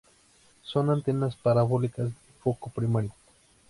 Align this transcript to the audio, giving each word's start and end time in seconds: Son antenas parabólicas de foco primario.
Son 0.63 0.89
antenas 0.89 1.35
parabólicas 1.35 2.09
de 2.09 2.15
foco 2.41 2.71
primario. 2.71 3.11